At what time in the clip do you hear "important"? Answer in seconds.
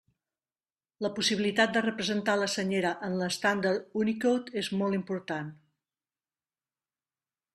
5.01-5.55